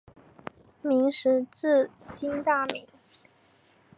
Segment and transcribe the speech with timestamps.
[0.81, 2.87] 明时治今大名。